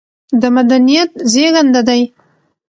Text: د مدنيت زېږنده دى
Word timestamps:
د 0.41 0.43
مدنيت 0.55 1.11
زېږنده 1.31 1.81
دى 1.87 2.01